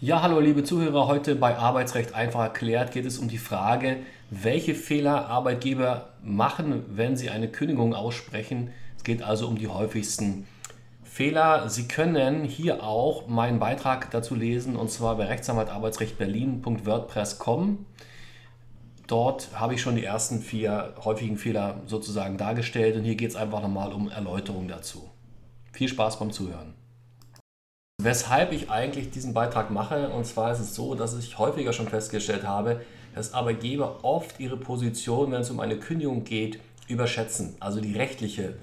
[0.00, 3.96] Ja, hallo liebe Zuhörer, heute bei Arbeitsrecht einfach erklärt geht es um die Frage,
[4.30, 8.70] welche Fehler Arbeitgeber machen, wenn sie eine Kündigung aussprechen.
[8.96, 10.46] Es geht also um die häufigsten
[11.02, 11.68] Fehler.
[11.68, 17.84] Sie können hier auch meinen Beitrag dazu lesen und zwar bei Rechtsanwalt Arbeitsrecht Berlin.wordpress.com.
[19.08, 23.36] Dort habe ich schon die ersten vier häufigen Fehler sozusagen dargestellt und hier geht es
[23.36, 25.10] einfach nochmal um Erläuterung dazu.
[25.72, 26.77] Viel Spaß beim Zuhören.
[28.00, 31.88] Weshalb ich eigentlich diesen Beitrag mache, und zwar ist es so, dass ich häufiger schon
[31.88, 32.80] festgestellt habe,
[33.12, 38.54] dass Arbeitgeber oft ihre Position, wenn es um eine Kündigung geht, überschätzen, also die rechtliche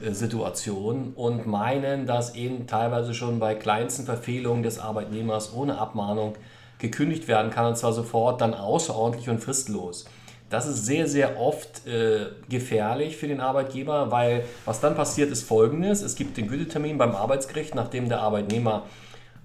[0.00, 6.36] äh, Situation und meinen, dass eben teilweise schon bei kleinsten Verfehlungen des Arbeitnehmers ohne Abmahnung
[6.78, 10.04] gekündigt werden kann und zwar sofort dann außerordentlich und fristlos.
[10.50, 15.42] Das ist sehr, sehr oft äh, gefährlich für den Arbeitgeber, weil was dann passiert ist
[15.42, 16.00] folgendes.
[16.00, 18.84] Es gibt den Gütetermin beim Arbeitsgericht, nachdem der Arbeitnehmer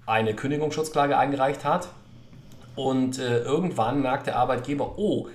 [0.06, 1.88] eine Kündigungsschutzklage eingereicht hat.
[2.74, 5.28] Und äh, irgendwann merkt der Arbeitgeber, oh,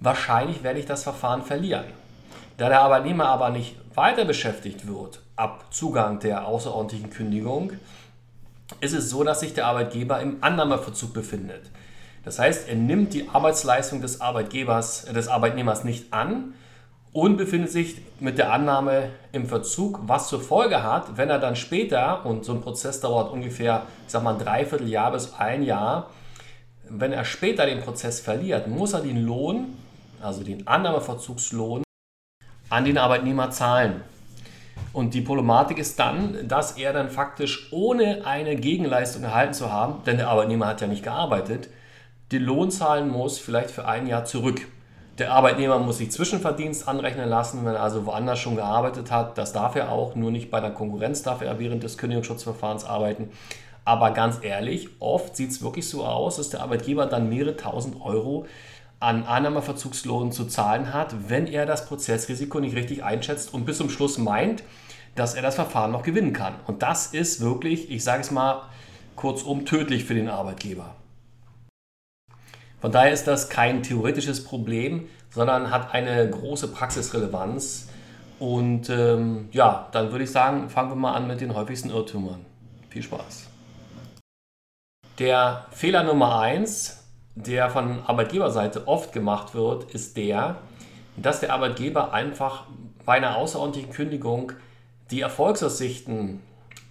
[0.00, 1.84] wahrscheinlich werde ich das Verfahren verlieren.
[2.58, 7.72] Da der Arbeitnehmer aber nicht weiter beschäftigt wird ab Zugang der außerordentlichen Kündigung,
[8.80, 11.70] ist es so, dass sich der Arbeitgeber im Annahmeverzug befindet.
[12.24, 16.54] Das heißt, er nimmt die Arbeitsleistung des Arbeitgebers, des Arbeitnehmers nicht an
[17.12, 21.56] und befindet sich mit der Annahme im Verzug, was zur Folge hat, wenn er dann
[21.56, 26.10] später, und so ein Prozess dauert ungefähr, ich sag mal, ein Dreivierteljahr bis ein Jahr,
[26.88, 29.76] wenn er später den Prozess verliert, muss er den Lohn,
[30.22, 31.82] also den Annahmeverzugslohn,
[32.70, 34.02] an den Arbeitnehmer zahlen.
[34.92, 40.04] Und die Problematik ist dann, dass er dann faktisch ohne eine Gegenleistung erhalten zu haben,
[40.04, 41.68] denn der Arbeitnehmer hat ja nicht gearbeitet,
[42.32, 44.66] den Lohn zahlen muss, vielleicht für ein Jahr zurück.
[45.18, 49.36] Der Arbeitnehmer muss sich Zwischenverdienst anrechnen lassen, wenn er also woanders schon gearbeitet hat.
[49.36, 53.30] Das darf er auch, nur nicht bei der Konkurrenz darf er während des Kündigungsschutzverfahrens arbeiten.
[53.84, 58.00] Aber ganz ehrlich, oft sieht es wirklich so aus, dass der Arbeitgeber dann mehrere tausend
[58.00, 58.46] Euro
[59.00, 63.90] an Annahmeverzugslohn zu zahlen hat, wenn er das Prozessrisiko nicht richtig einschätzt und bis zum
[63.90, 64.62] Schluss meint,
[65.14, 66.54] dass er das Verfahren noch gewinnen kann.
[66.66, 68.62] Und das ist wirklich, ich sage es mal
[69.16, 70.94] kurzum, tödlich für den Arbeitgeber.
[72.82, 77.88] Von daher ist das kein theoretisches Problem, sondern hat eine große Praxisrelevanz.
[78.40, 82.44] Und ähm, ja, dann würde ich sagen, fangen wir mal an mit den häufigsten Irrtümern.
[82.90, 83.46] Viel Spaß.
[85.20, 87.04] Der Fehler Nummer eins,
[87.36, 90.56] der von Arbeitgeberseite oft gemacht wird, ist der,
[91.16, 92.64] dass der Arbeitgeber einfach
[93.06, 94.52] bei einer außerordentlichen Kündigung
[95.12, 96.40] die Erfolgsaussichten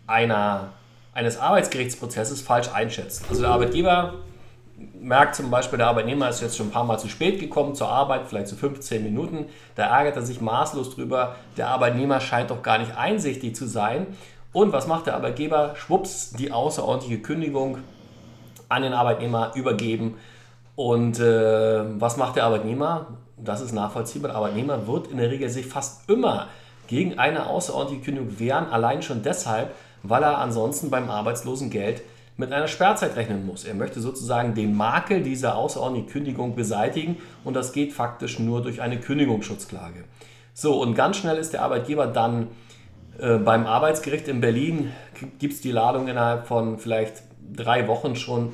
[0.08, 0.72] einer,
[1.14, 3.26] eines Arbeitsgerichtsprozesses falsch einschätzt.
[3.30, 4.14] Also der Arbeitgeber
[5.00, 7.90] merkt zum Beispiel, der Arbeitnehmer ist jetzt schon ein paar Mal zu spät gekommen zur
[7.90, 9.46] Arbeit, vielleicht zu 15 Minuten.
[9.76, 11.36] Da ärgert er sich maßlos drüber.
[11.58, 14.08] Der Arbeitnehmer scheint doch gar nicht einsichtig zu sein.
[14.54, 15.76] Und was macht der Arbeitgeber?
[15.76, 17.78] Schwupps, die außerordentliche Kündigung
[18.70, 20.16] an den Arbeitnehmer übergeben.
[20.76, 23.08] Und äh, was macht der Arbeitnehmer?
[23.38, 24.30] Das ist nachvollziehbar.
[24.30, 26.48] Der Arbeitnehmer wird in der Regel sich fast immer
[26.88, 32.02] gegen eine außerordentliche Kündigung wehren, allein schon deshalb, weil er ansonsten beim Arbeitslosengeld
[32.42, 33.64] mit einer Sperrzeit rechnen muss.
[33.64, 38.82] Er möchte sozusagen den Makel dieser außerordentlichen Kündigung beseitigen und das geht faktisch nur durch
[38.82, 40.04] eine Kündigungsschutzklage.
[40.54, 42.48] So, und ganz schnell ist der Arbeitgeber dann
[43.20, 44.92] äh, beim Arbeitsgericht in Berlin,
[45.40, 47.22] gibt es die Ladung innerhalb von vielleicht
[47.56, 48.54] drei Wochen schon.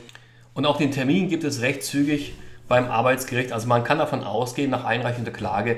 [0.54, 2.34] Und auch den Termin gibt es recht zügig
[2.68, 3.54] beim Arbeitsgericht.
[3.54, 5.78] Also man kann davon ausgehen, nach Einreichung der Klage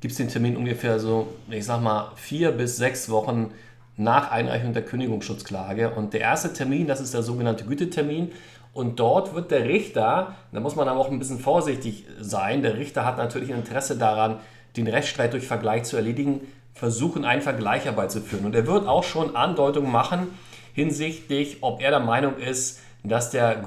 [0.00, 3.50] gibt es den Termin ungefähr so, ich sag mal, vier bis sechs Wochen
[4.00, 5.90] nach Einreichung der Kündigungsschutzklage.
[5.90, 8.32] Und der erste Termin, das ist der sogenannte Gütetermin.
[8.72, 12.78] Und dort wird der Richter, da muss man aber auch ein bisschen vorsichtig sein, der
[12.78, 14.38] Richter hat natürlich ein Interesse daran,
[14.76, 16.40] den Rechtsstreit durch Vergleich zu erledigen,
[16.72, 18.46] versuchen, einen Vergleich herbeizuführen.
[18.46, 20.28] Und er wird auch schon Andeutungen machen
[20.72, 23.64] hinsichtlich, ob er der Meinung ist, dass der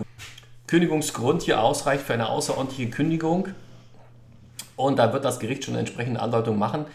[0.67, 3.49] Kündigungsgrund hier ausreicht für eine außerordentliche Kündigung.
[4.75, 6.85] Und da wird das Gericht schon entsprechende Andeutungen machen.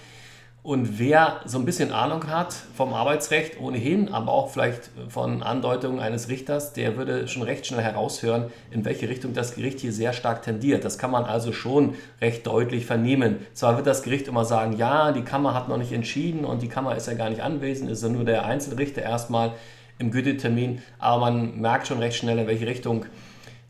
[0.62, 6.00] Und wer so ein bisschen Ahnung hat vom Arbeitsrecht ohnehin, aber auch vielleicht von Andeutungen
[6.00, 10.12] eines Richters, der würde schon recht schnell heraushören, in welche Richtung das Gericht hier sehr
[10.12, 10.84] stark tendiert.
[10.84, 13.36] Das kann man also schon recht deutlich vernehmen.
[13.54, 16.68] Zwar wird das Gericht immer sagen, ja, die Kammer hat noch nicht entschieden und die
[16.68, 19.52] Kammer ist ja gar nicht anwesend, ist ja nur der Einzelrichter erstmal
[19.98, 23.06] im Gütetermin, aber man merkt schon recht schnell, in welche Richtung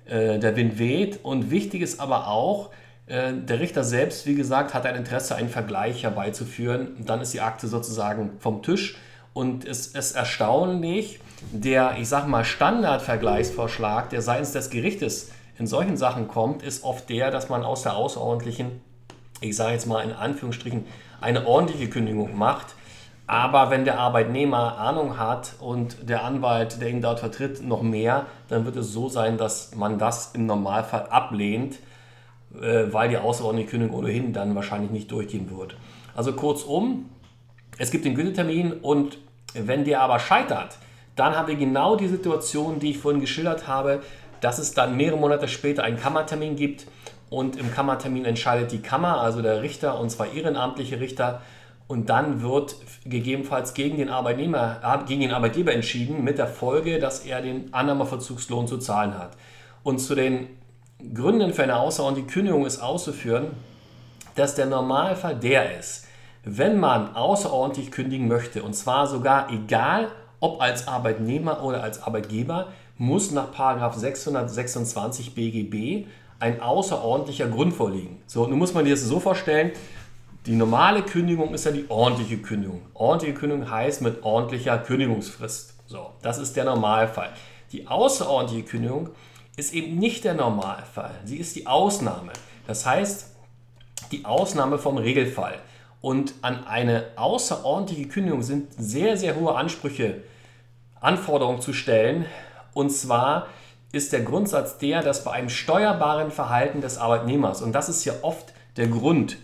[0.07, 1.21] äh, der Wind weht.
[1.23, 2.71] Und wichtig ist aber auch,
[3.09, 7.05] der Richter selbst, wie gesagt, hat ein Interesse, einen Vergleich herbeizuführen.
[7.07, 8.99] Dann ist die Akte sozusagen vom Tisch.
[9.33, 11.21] Und es ist erstaunlich,
[11.53, 17.09] der, ich sage mal, Standardvergleichsvorschlag, der seitens des Gerichtes in solchen Sachen kommt, ist oft
[17.09, 18.81] der, dass man aus der außerordentlichen,
[19.41, 20.85] ich sage jetzt mal in Anführungsstrichen,
[21.21, 22.75] eine ordentliche Kündigung macht.
[23.27, 28.27] Aber wenn der Arbeitnehmer Ahnung hat und der Anwalt, der ihn dort vertritt, noch mehr,
[28.49, 31.79] dann wird es so sein, dass man das im Normalfall ablehnt,
[32.55, 35.77] äh, weil die außerordentliche Kündigung ohnehin dann wahrscheinlich nicht durchgehen wird.
[36.15, 37.06] Also kurzum,
[37.79, 39.19] es gibt den Gütetermin und
[39.55, 40.79] wenn der aber scheitert,
[41.17, 44.03] dann haben wir genau die Situation, die ich vorhin geschildert habe,
[44.41, 46.87] dass es dann mehrere Monate später einen Kammertermin gibt
[47.31, 51.43] und im Kammertermin entscheidet die Kammer, also der Richter und zwar ehrenamtliche Richter
[51.89, 56.99] und dann wird gegebenenfalls gegen den Arbeitnehmer, äh, gegen den Arbeitgeber entschieden, mit der Folge,
[56.99, 59.31] dass er den Annahmeverzugslohn zu zahlen hat.
[59.83, 60.49] Und zu den
[61.15, 63.53] Gründen für eine außerordentliche Kündigung ist auszuführen,
[64.35, 66.06] dass der Normalfall der ist,
[66.43, 70.09] wenn man außerordentlich kündigen möchte, und zwar sogar egal,
[70.41, 73.49] ob als Arbeitnehmer oder als Arbeitgeber, muss nach
[73.95, 76.06] 626 BGB
[76.41, 78.21] ein außerordentlicher Grund vorliegen.
[78.27, 79.71] So, nun muss man dir das so vorstellen,
[80.47, 82.83] die normale Kündigung ist ja die ordentliche Kündigung.
[82.95, 85.75] Ordentliche Kündigung heißt mit ordentlicher Kündigungsfrist.
[85.87, 87.31] So, das ist der Normalfall.
[87.71, 89.11] Die außerordentliche Kündigung
[89.59, 91.11] ist eben nicht der Normalfall.
[91.25, 92.33] Sie ist die Ausnahme.
[92.67, 93.35] Das heißt,
[94.13, 95.59] die Ausnahme vom Regelfall.
[96.01, 100.23] Und an eine außerordentliche Kündigung sind sehr, sehr hohe Ansprüche,
[101.01, 102.27] Anforderungen zu stellen.
[102.73, 103.49] Und zwar
[103.91, 108.13] ist der Grundsatz der, dass bei einem steuerbaren Verhalten des Arbeitnehmers, und das ist ja
[108.23, 109.39] oft der Grund,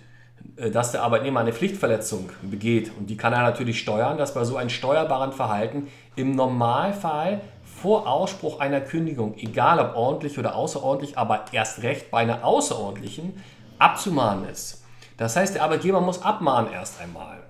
[0.56, 2.92] äh, dass der Arbeitnehmer eine Pflichtverletzung begeht.
[2.96, 7.40] Und die kann er natürlich steuern, dass bei so einem steuerbaren Verhalten im Normalfall
[7.84, 13.34] vor Ausspruch einer Kündigung, egal ob ordentlich oder außerordentlich, aber erst recht bei einer außerordentlichen,
[13.78, 14.82] abzumahnen ist.
[15.18, 17.42] Das heißt, der Arbeitgeber muss abmahnen erst einmal.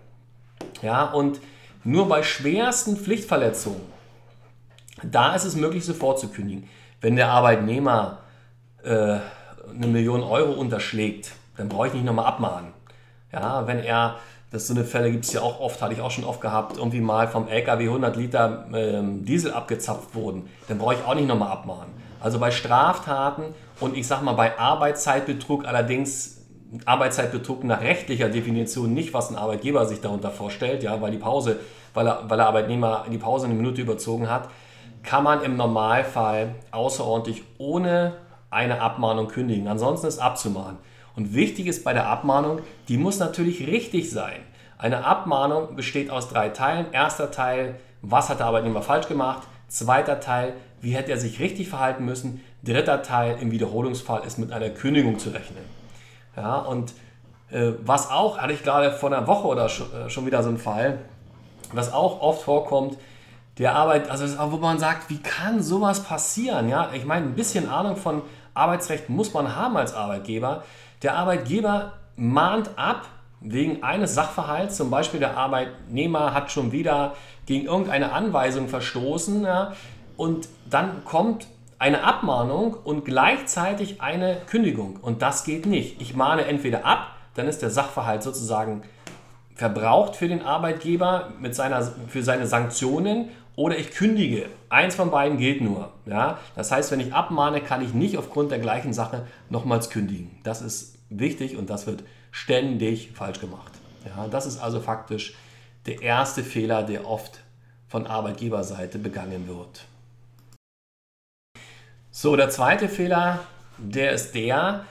[0.82, 1.40] Ja, und
[1.84, 3.80] nur bei schwersten Pflichtverletzungen,
[5.04, 6.68] da ist es möglich, sofort zu kündigen.
[7.00, 8.18] Wenn der Arbeitnehmer
[8.82, 12.72] äh, eine Million Euro unterschlägt, dann brauche ich nicht nochmal abmahnen.
[13.30, 14.16] Ja, wenn er,
[14.54, 16.76] das so eine Fälle gibt es ja auch oft, hatte ich auch schon oft gehabt,
[16.76, 21.26] irgendwie mal vom LKW 100 Liter ähm, Diesel abgezapft wurden, dann brauche ich auch nicht
[21.26, 21.92] nochmal abmahnen.
[22.20, 23.42] Also bei Straftaten
[23.80, 26.40] und ich sag mal bei Arbeitszeitbetrug allerdings
[26.86, 31.58] Arbeitszeitbetrug nach rechtlicher Definition nicht, was ein Arbeitgeber sich darunter vorstellt, ja, weil die Pause,
[31.92, 34.48] weil, er, weil der Arbeitnehmer die Pause eine Minute überzogen hat,
[35.02, 38.14] kann man im Normalfall außerordentlich ohne
[38.50, 39.66] eine Abmahnung kündigen.
[39.66, 40.78] Ansonsten ist abzumahnen.
[41.16, 44.40] Und wichtig ist bei der Abmahnung, die muss natürlich richtig sein.
[44.78, 46.86] Eine Abmahnung besteht aus drei Teilen.
[46.92, 49.46] Erster Teil, was hat der Arbeitnehmer falsch gemacht?
[49.68, 52.42] Zweiter Teil, wie hätte er sich richtig verhalten müssen?
[52.62, 55.64] Dritter Teil, im Wiederholungsfall ist mit einer Kündigung zu rechnen.
[56.36, 56.92] Ja, und
[57.50, 60.48] äh, was auch, hatte ich gerade vor einer Woche oder schon, äh, schon wieder so
[60.48, 60.98] einen Fall,
[61.72, 62.98] was auch oft vorkommt,
[63.58, 66.68] der Arbeit, also wo man sagt, wie kann sowas passieren?
[66.68, 68.22] Ja, ich meine, ein bisschen Ahnung von
[68.52, 70.64] Arbeitsrecht muss man haben als Arbeitgeber.
[71.04, 73.06] Der Arbeitgeber mahnt ab
[73.42, 77.14] wegen eines Sachverhalts, zum Beispiel der Arbeitnehmer hat schon wieder
[77.44, 79.74] gegen irgendeine Anweisung verstoßen ja,
[80.16, 81.46] und dann kommt
[81.78, 86.00] eine Abmahnung und gleichzeitig eine Kündigung und das geht nicht.
[86.00, 88.80] Ich mahne entweder ab, dann ist der Sachverhalt sozusagen
[89.54, 94.46] verbraucht für den Arbeitgeber mit seiner, für seine Sanktionen oder ich kündige.
[94.70, 95.92] Eins von beiden gilt nur.
[96.06, 96.38] Ja?
[96.56, 100.30] Das heißt, wenn ich abmahne, kann ich nicht aufgrund der gleichen Sache nochmals kündigen.
[100.42, 103.72] Das ist wichtig und das wird ständig falsch gemacht.
[104.04, 105.34] Ja, das ist also faktisch
[105.86, 107.40] der erste Fehler, der oft
[107.88, 109.84] von Arbeitgeberseite begangen wird.
[112.10, 113.40] So, der zweite Fehler,
[113.78, 114.84] der ist der,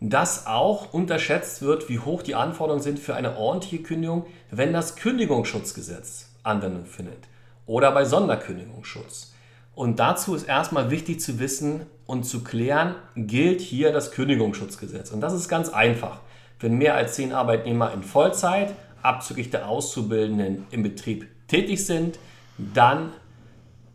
[0.00, 4.96] dass auch unterschätzt wird, wie hoch die Anforderungen sind für eine ordentliche Kündigung, wenn das
[4.96, 7.28] Kündigungsschutzgesetz Anwendung findet
[7.66, 9.33] oder bei Sonderkündigungsschutz.
[9.74, 15.10] Und dazu ist erstmal wichtig zu wissen und zu klären, gilt hier das Kündigungsschutzgesetz.
[15.10, 16.20] Und das ist ganz einfach.
[16.60, 22.18] Wenn mehr als zehn Arbeitnehmer in Vollzeit, abzüglich der Auszubildenden im Betrieb tätig sind,
[22.56, 23.12] dann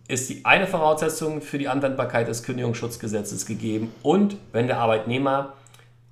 [0.07, 5.53] ist die eine Voraussetzung für die Anwendbarkeit des Kündigungsschutzgesetzes gegeben und wenn der Arbeitnehmer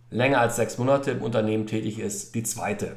[0.10, 2.96] länger als sechs Monate im Unternehmen tätig ist, die zweite.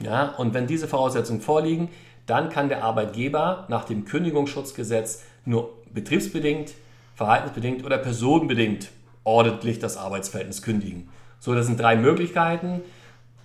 [0.00, 1.88] Ja, und wenn diese Voraussetzungen vorliegen,
[2.26, 6.72] dann kann der Arbeitgeber nach dem Kündigungsschutzgesetz nur betriebsbedingt,
[7.14, 8.88] verhaltensbedingt oder personenbedingt
[9.24, 11.08] ordentlich das Arbeitsverhältnis kündigen.
[11.38, 12.80] So, das sind drei Möglichkeiten.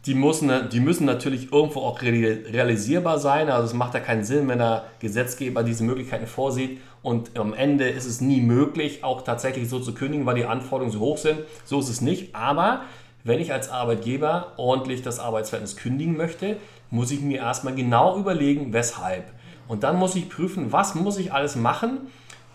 [0.05, 3.49] Die müssen, die müssen natürlich irgendwo auch realisierbar sein.
[3.49, 7.89] Also es macht ja keinen Sinn, wenn der Gesetzgeber diese Möglichkeiten vorsieht und am Ende
[7.89, 11.39] ist es nie möglich, auch tatsächlich so zu kündigen, weil die Anforderungen so hoch sind.
[11.65, 12.35] So ist es nicht.
[12.35, 12.81] Aber
[13.23, 16.57] wenn ich als Arbeitgeber ordentlich das Arbeitsverhältnis kündigen möchte,
[16.91, 19.31] muss ich mir erstmal genau überlegen, weshalb.
[19.67, 22.07] Und dann muss ich prüfen, was muss ich alles machen,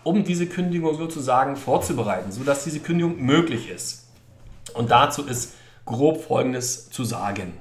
[0.03, 4.07] um diese Kündigung sozusagen vorzubereiten, sodass diese Kündigung möglich ist.
[4.73, 7.53] Und dazu ist grob Folgendes zu sagen.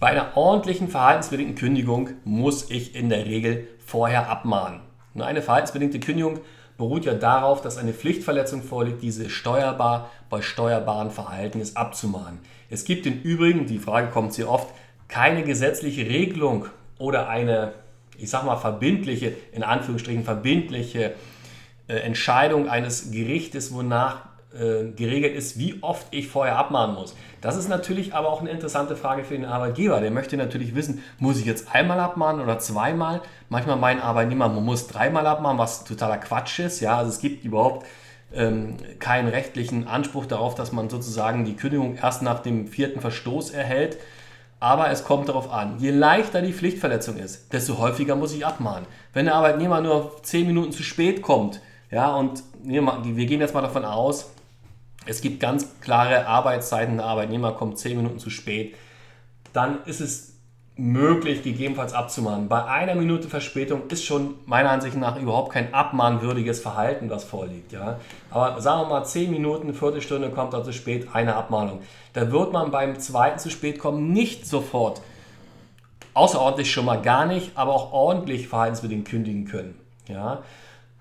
[0.00, 4.80] Bei einer ordentlichen verhaltensbedingten Kündigung muss ich in der Regel vorher abmahnen.
[5.14, 6.40] Nur eine verhaltensbedingte Kündigung
[6.78, 12.38] beruht ja darauf, dass eine Pflichtverletzung vorliegt, diese steuerbar bei steuerbaren Verhalten abzumahnen.
[12.70, 14.68] Es gibt im Übrigen, die Frage kommt sehr oft,
[15.08, 16.66] keine gesetzliche Regelung
[16.98, 17.72] oder eine,
[18.16, 21.14] ich sag mal, verbindliche, in Anführungsstrichen verbindliche
[21.88, 27.14] äh, Entscheidung eines Gerichtes, wonach äh, geregelt ist, wie oft ich vorher abmahnen muss.
[27.42, 30.00] Das ist natürlich aber auch eine interessante Frage für den Arbeitgeber.
[30.00, 33.20] Der möchte natürlich wissen, muss ich jetzt einmal abmahnen oder zweimal?
[33.50, 36.80] Manchmal meinen Arbeitnehmer, man muss dreimal abmahnen, was totaler Quatsch ist.
[36.80, 37.86] Ja, also es gibt überhaupt
[38.32, 43.50] ähm, keinen rechtlichen Anspruch darauf, dass man sozusagen die Kündigung erst nach dem vierten Verstoß
[43.50, 43.98] erhält.
[44.60, 48.86] Aber es kommt darauf an, je leichter die Pflichtverletzung ist, desto häufiger muss ich abmahnen.
[49.12, 53.60] Wenn der Arbeitnehmer nur zehn Minuten zu spät kommt, ja, und wir gehen jetzt mal
[53.60, 54.30] davon aus,
[55.08, 58.76] es gibt ganz klare Arbeitszeiten, der Arbeitnehmer kommt zehn Minuten zu spät,
[59.54, 60.34] dann ist es
[60.76, 62.48] möglich, gegebenenfalls abzumahnen.
[62.48, 67.72] Bei einer Minute Verspätung ist schon meiner Ansicht nach überhaupt kein abmahnwürdiges Verhalten, was vorliegt.
[67.72, 67.98] Ja?
[68.30, 71.80] Aber sagen wir mal, zehn Minuten, eine Viertelstunde kommt er zu spät, eine Abmahnung.
[72.12, 75.00] Da wird man beim zweiten zu spät kommen nicht sofort,
[76.12, 79.74] außerordentlich schon mal gar nicht, aber auch ordentlich verhaltensbedingt kündigen können.
[80.06, 80.42] Ja?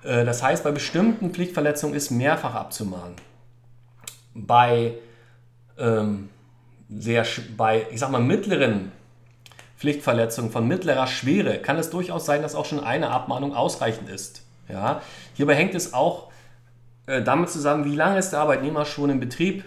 [0.04, 3.16] Äh, das heißt, bei bestimmten Pflichtverletzungen ist mehrfach abzumahnen
[4.46, 4.94] bei,
[5.78, 6.30] ähm,
[6.90, 7.26] sehr,
[7.56, 8.92] bei, ich sag mal, mittleren
[9.78, 14.44] Pflichtverletzungen von mittlerer Schwere kann es durchaus sein, dass auch schon eine Abmahnung ausreichend ist.
[14.70, 15.02] Ja?
[15.36, 16.32] Hierbei hängt es auch
[17.06, 19.64] äh, damit zusammen, wie lange ist der Arbeitnehmer schon im Betrieb?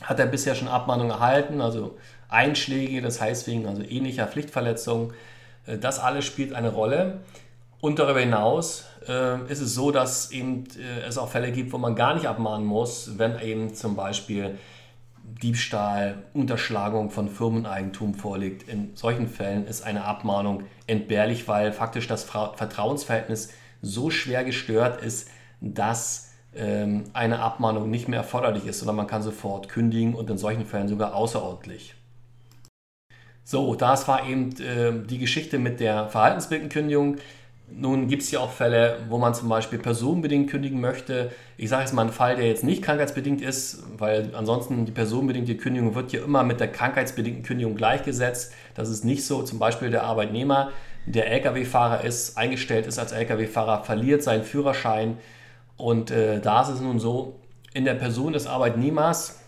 [0.00, 5.12] Hat er bisher schon Abmahnungen erhalten, also Einschläge, das heißt wegen also ähnlicher Pflichtverletzungen.
[5.66, 7.20] Äh, das alles spielt eine Rolle.
[7.84, 11.76] Und darüber hinaus äh, ist es so, dass eben äh, es auch Fälle gibt, wo
[11.76, 14.58] man gar nicht abmahnen muss, wenn eben zum Beispiel
[15.22, 18.66] Diebstahl, Unterschlagung von Firmeneigentum vorliegt.
[18.70, 25.28] In solchen Fällen ist eine Abmahnung entbehrlich, weil faktisch das Vertrauensverhältnis so schwer gestört ist,
[25.60, 30.38] dass ähm, eine Abmahnung nicht mehr erforderlich ist, sondern man kann sofort kündigen und in
[30.38, 31.94] solchen Fällen sogar außerordentlich.
[33.44, 37.18] So, das war eben äh, die Geschichte mit der Verhaltensbildkündigung.
[37.66, 41.32] Nun gibt es ja auch Fälle, wo man zum Beispiel personenbedingt kündigen möchte.
[41.56, 45.56] Ich sage jetzt mal einen Fall, der jetzt nicht krankheitsbedingt ist, weil ansonsten die personenbedingte
[45.56, 48.52] Kündigung wird ja immer mit der krankheitsbedingten Kündigung gleichgesetzt.
[48.74, 49.42] Das ist nicht so.
[49.42, 50.72] Zum Beispiel der Arbeitnehmer,
[51.06, 55.16] der Lkw-Fahrer ist, eingestellt ist als Lkw-Fahrer, verliert seinen Führerschein.
[55.76, 57.40] Und äh, da ist es nun so,
[57.72, 59.40] in der Person des Arbeitnehmers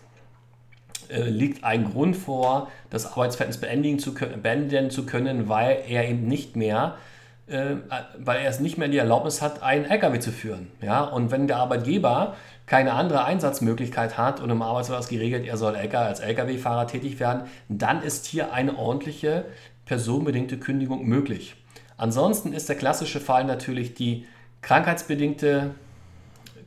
[1.09, 6.97] äh, liegt ein Grund vor, das Arbeitsverhältnis beenden zu können, weil er eben nicht mehr
[7.47, 10.67] weil er es nicht mehr die Erlaubnis hat, einen LKW zu führen.
[10.81, 11.03] Ja?
[11.03, 12.35] Und wenn der Arbeitgeber
[12.65, 18.03] keine andere Einsatzmöglichkeit hat und im Arbeitsvertrag geregelt, er soll als Lkw-Fahrer tätig werden, dann
[18.03, 19.45] ist hier eine ordentliche
[19.85, 21.55] personenbedingte Kündigung möglich.
[21.95, 24.25] Ansonsten ist der klassische Fall natürlich die
[24.61, 25.71] krankheitsbedingte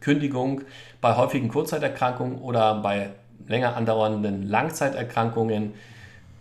[0.00, 0.62] Kündigung
[1.02, 3.10] bei häufigen Kurzzeiterkrankungen oder bei
[3.46, 5.74] länger andauernden Langzeiterkrankungen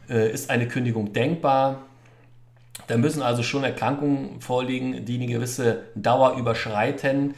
[0.10, 1.82] äh, ist eine Kündigung denkbar.
[2.90, 7.36] Da müssen also schon Erkrankungen vorliegen, die eine gewisse Dauer überschreiten.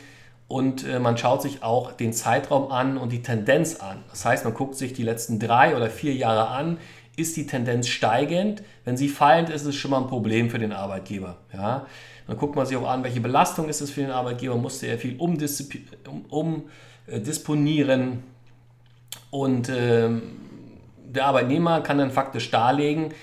[0.48, 4.02] Und äh, man schaut sich auch den Zeitraum an und die Tendenz an.
[4.10, 6.78] Das heißt, man guckt sich die letzten drei oder vier Jahre an.
[7.18, 8.64] Ist die Tendenz steigend?
[8.86, 11.36] Wenn sie fallend ist, ist es schon mal ein Problem für den Arbeitgeber.
[11.54, 11.86] Ja?
[12.28, 14.56] Dann guckt man sich auch an, welche Belastung ist es für den Arbeitgeber.
[14.56, 16.24] Musste er viel umdisponieren?
[16.30, 16.64] Um,
[17.08, 17.18] äh,
[19.32, 20.10] und äh,
[21.14, 23.14] der Arbeitnehmer kann dann faktisch darlegen,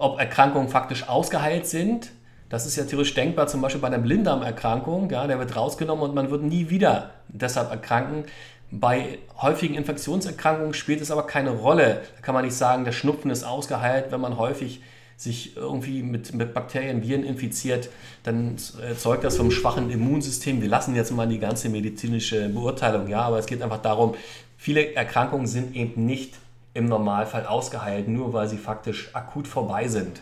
[0.00, 2.10] ob Erkrankungen faktisch ausgeheilt sind.
[2.48, 5.08] Das ist ja theoretisch denkbar, zum Beispiel bei einer Blinddarmerkrankung.
[5.10, 8.24] Ja, der wird rausgenommen und man wird nie wieder deshalb erkranken.
[8.72, 12.02] Bei häufigen Infektionserkrankungen spielt es aber keine Rolle.
[12.16, 14.80] Da kann man nicht sagen, der Schnupfen ist ausgeheilt, wenn man häufig
[15.16, 17.90] sich irgendwie mit, mit Bakterien, Viren infiziert,
[18.22, 18.56] dann
[18.96, 20.62] zeugt das vom schwachen Immunsystem.
[20.62, 24.14] Wir lassen jetzt mal die ganze medizinische Beurteilung, ja, aber es geht einfach darum,
[24.56, 26.36] viele Erkrankungen sind eben nicht
[26.74, 30.20] im Normalfall ausgeheilt, nur weil sie faktisch akut vorbei sind.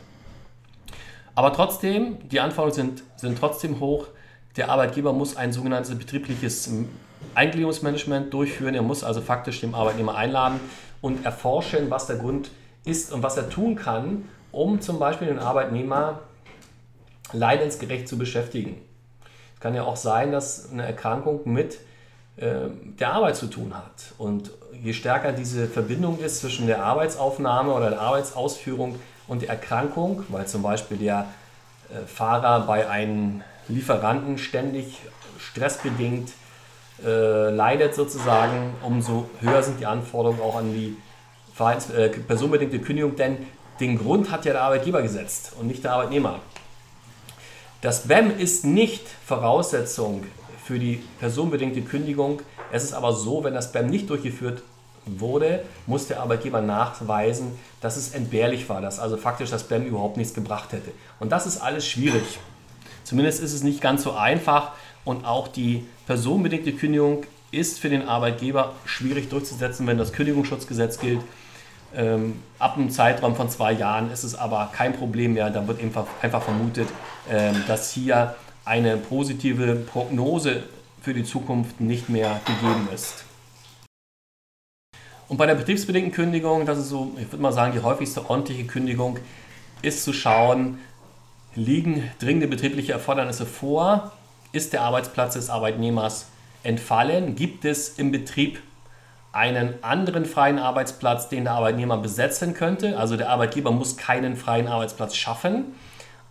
[1.35, 4.09] Aber trotzdem, die Anforderungen sind, sind trotzdem hoch.
[4.57, 6.71] Der Arbeitgeber muss ein sogenanntes betriebliches
[7.35, 8.75] Eingliederungsmanagement durchführen.
[8.75, 10.59] Er muss also faktisch den Arbeitnehmer einladen
[11.01, 12.51] und erforschen, was der Grund
[12.85, 16.21] ist und was er tun kann, um zum Beispiel den Arbeitnehmer
[17.33, 18.81] leidensgerecht zu beschäftigen.
[19.55, 21.79] Es kann ja auch sein, dass eine Erkrankung mit
[22.41, 24.15] der Arbeit zu tun hat.
[24.17, 24.53] Und
[24.83, 30.47] je stärker diese Verbindung ist zwischen der Arbeitsaufnahme oder der Arbeitsausführung und der Erkrankung, weil
[30.47, 31.27] zum Beispiel der
[31.91, 34.99] äh, Fahrer bei einem Lieferanten ständig
[35.39, 36.31] stressbedingt
[37.05, 40.97] äh, leidet sozusagen, umso höher sind die Anforderungen auch an die
[41.59, 43.47] äh, personenbedingte Kündigung, denn
[43.81, 46.41] den Grund hat ja der Arbeitgeber gesetzt und nicht der Arbeitnehmer.
[47.81, 50.25] Das BEM ist nicht Voraussetzung
[50.69, 52.43] für die personenbedingte Kündigung.
[52.71, 54.63] Es ist aber so, wenn das BEM nicht durchgeführt
[55.07, 60.19] wurde, muss der Arbeitgeber nachweisen, dass es entbehrlich war, dass also faktisch das BEM überhaupt
[60.19, 60.91] nichts gebracht hätte.
[61.21, 62.39] Und das ist alles schwierig.
[63.03, 64.73] Zumindest ist es nicht ganz so einfach
[65.07, 71.21] und auch die personenbedingte Kündigung ist für den Arbeitgeber schwierig durchzusetzen, wenn das Kündigungsschutzgesetz gilt.
[71.97, 75.49] Ähm, ab einem Zeitraum von zwei Jahren ist es aber kein Problem mehr.
[75.49, 76.89] Da wird einfach, einfach vermutet,
[77.31, 78.35] ähm, dass hier
[78.69, 80.65] eine positive Prognose
[81.01, 83.25] für die Zukunft nicht mehr gegeben ist.
[85.27, 88.65] Und bei der betriebsbedingten Kündigung, das ist so, ich würde mal sagen, die häufigste ordentliche
[88.65, 89.19] Kündigung,
[89.81, 90.79] ist zu schauen,
[91.55, 94.13] liegen dringende betriebliche Erfordernisse vor,
[94.53, 96.29] ist der Arbeitsplatz des Arbeitnehmers
[96.63, 98.61] entfallen, gibt es im Betrieb
[99.33, 102.99] einen anderen freien Arbeitsplatz, den der Arbeitnehmer besetzen könnte.
[102.99, 105.75] Also der Arbeitgeber muss keinen freien Arbeitsplatz schaffen,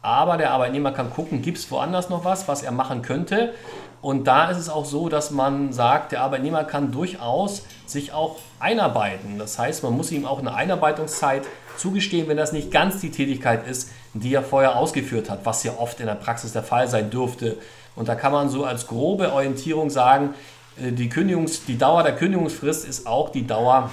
[0.07, 3.53] aber der Arbeitnehmer kann gucken, gibt es woanders noch was, was er machen könnte.
[4.01, 8.37] Und da ist es auch so, dass man sagt, der Arbeitnehmer kann durchaus sich auch
[8.59, 9.37] einarbeiten.
[9.37, 11.43] Das heißt, man muss ihm auch eine Einarbeitungszeit
[11.75, 15.73] zugestehen, wenn das nicht ganz die Tätigkeit ist, die er vorher ausgeführt hat, was ja
[15.77, 17.57] oft in der Praxis der Fall sein dürfte.
[17.95, 20.35] Und da kann man so als grobe Orientierung sagen,
[20.81, 23.91] äh, die, Kündigungs-, die Dauer der Kündigungsfrist ist auch die Dauer,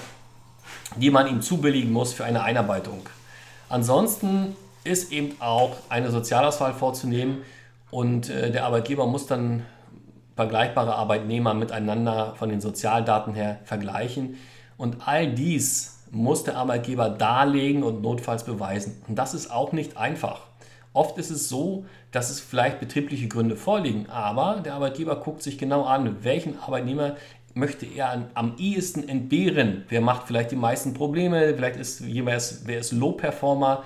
[0.95, 3.01] die man ihm zubilligen muss für eine Einarbeitung.
[3.67, 7.41] Ansonsten ist eben auch eine Sozialauswahl vorzunehmen
[7.91, 9.65] und äh, der Arbeitgeber muss dann
[10.35, 14.37] vergleichbare Arbeitnehmer miteinander von den Sozialdaten her vergleichen.
[14.77, 19.01] Und all dies muss der Arbeitgeber darlegen und notfalls beweisen.
[19.07, 20.41] Und das ist auch nicht einfach.
[20.93, 25.57] Oft ist es so, dass es vielleicht betriebliche Gründe vorliegen, aber der Arbeitgeber guckt sich
[25.57, 27.15] genau an, welchen Arbeitnehmer
[27.53, 29.85] möchte er am ehesten entbehren.
[29.89, 33.83] Wer macht vielleicht die meisten Probleme, vielleicht ist jemand, wer ist Low-Performer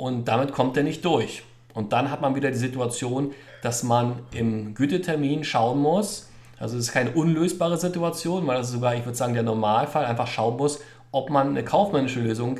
[0.00, 1.42] und damit kommt er nicht durch.
[1.74, 6.28] Und dann hat man wieder die Situation, dass man im Gütetermin schauen muss,
[6.58, 10.04] also es ist keine unlösbare Situation, weil das ist sogar, ich würde sagen, der Normalfall,
[10.04, 10.80] einfach schauen muss,
[11.12, 12.58] ob man eine kaufmännische Lösung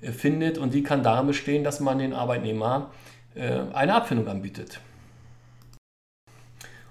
[0.00, 2.90] äh, findet und die kann darin bestehen, dass man den Arbeitnehmer
[3.34, 4.80] äh, eine Abfindung anbietet.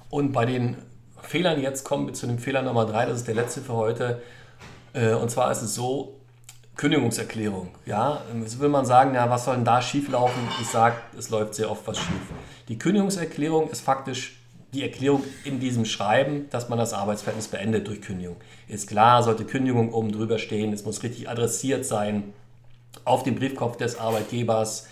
[0.09, 0.77] Und bei den
[1.21, 4.21] Fehlern jetzt kommen wir zu dem Fehler Nummer drei, das ist der letzte für heute.
[4.93, 6.15] Äh, und zwar ist es so,
[6.75, 7.69] Kündigungserklärung.
[7.85, 10.41] Ja, jetzt will man sagen, ja, was soll denn da schieflaufen?
[10.61, 12.33] Ich sage, es läuft sehr oft was schief.
[12.67, 14.37] Die Kündigungserklärung ist faktisch
[14.73, 18.35] die Erklärung in diesem Schreiben, dass man das Arbeitsverhältnis beendet durch Kündigung.
[18.67, 22.33] Ist klar, sollte Kündigung oben drüber stehen, es muss richtig adressiert sein
[23.05, 24.87] auf dem Briefkopf des Arbeitgebers.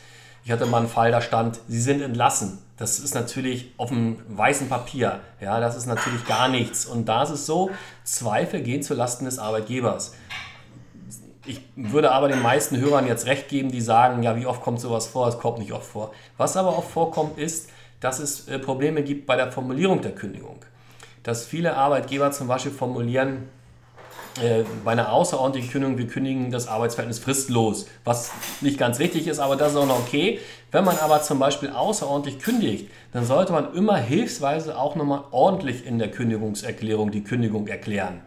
[0.46, 2.60] Ich hatte mal einen Fall, da stand, Sie sind entlassen.
[2.78, 5.20] Das ist natürlich auf dem weißen Papier.
[5.40, 6.86] Ja, das ist natürlich gar nichts.
[6.86, 7.72] Und da ist es so,
[8.04, 10.14] Zweifel gehen zulasten des Arbeitgebers.
[11.46, 14.80] Ich würde aber den meisten Hörern jetzt recht geben, die sagen, ja, wie oft kommt
[14.80, 15.28] sowas vor?
[15.28, 16.14] Es kommt nicht oft vor.
[16.38, 20.64] Was aber oft vorkommt, ist, dass es äh, Probleme gibt bei der Formulierung der Kündigung.
[21.24, 23.50] Dass viele Arbeitgeber zum Beispiel formulieren,
[24.42, 29.40] äh, bei einer außerordentlichen Kündigung, wir kündigen das Arbeitsverhältnis fristlos, was nicht ganz richtig ist,
[29.40, 30.40] aber das ist auch noch okay.
[30.72, 35.86] Wenn man aber zum Beispiel außerordentlich kündigt, dann sollte man immer hilfsweise auch nochmal ordentlich
[35.86, 38.22] in der Kündigungserklärung die Kündigung erklären.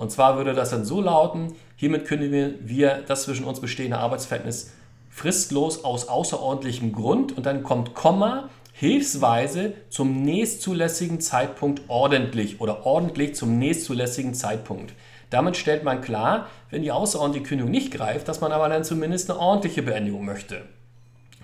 [0.00, 4.72] Und zwar würde das dann so lauten, hiermit kündigen wir das zwischen uns bestehende Arbeitsverhältnis
[5.10, 13.34] fristlos aus außerordentlichem Grund und dann kommt Komma, hilfsweise zum nächstzulässigen Zeitpunkt ordentlich oder ordentlich
[13.34, 14.94] zum nächstzulässigen Zeitpunkt.
[15.28, 19.30] Damit stellt man klar, wenn die außerordentliche Kündigung nicht greift, dass man aber dann zumindest
[19.30, 20.62] eine ordentliche Beendigung möchte.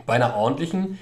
[0.06, 0.98] Bei einer ordentlichen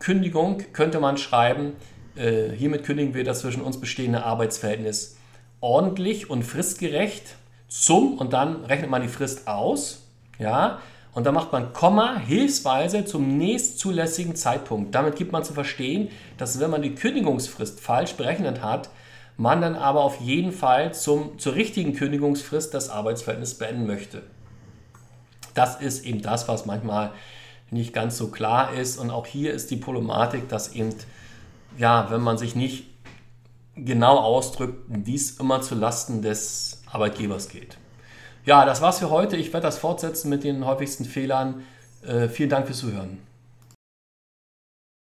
[0.00, 1.76] Kündigung könnte man schreiben,
[2.14, 5.16] äh, hiermit kündigen wir das zwischen uns bestehende Arbeitsverhältnis
[5.64, 7.36] ordentlich und fristgerecht
[7.68, 10.02] zum und dann rechnet man die Frist aus,
[10.38, 10.78] ja,
[11.14, 14.94] und dann macht man Komma hilfsweise zum nächstzulässigen Zeitpunkt.
[14.94, 18.90] Damit gibt man zu verstehen, dass wenn man die Kündigungsfrist falsch berechnet hat,
[19.38, 24.22] man dann aber auf jeden Fall zum, zur richtigen Kündigungsfrist das Arbeitsverhältnis beenden möchte.
[25.54, 27.12] Das ist eben das, was manchmal
[27.70, 28.98] nicht ganz so klar ist.
[28.98, 30.94] Und auch hier ist die Problematik, dass eben,
[31.78, 32.84] ja, wenn man sich nicht
[33.76, 37.78] genau ausdrückt, dies immer zu Lasten des Arbeitgebers geht.
[38.44, 39.36] Ja, das war's für heute.
[39.36, 41.62] Ich werde das fortsetzen mit den häufigsten Fehlern.
[42.06, 43.18] Äh, vielen Dank fürs Zuhören.